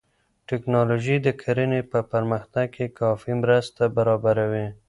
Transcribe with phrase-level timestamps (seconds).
[0.49, 4.67] ټکنالوژي د کرنې په پرمختګ کې کافي مرسته برابروي.